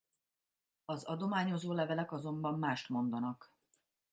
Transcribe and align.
Az 0.85 1.03
adományozó 1.03 1.73
levelek 1.73 2.11
azonban 2.11 2.59
mást 2.59 2.89
mondanak. 2.89 3.51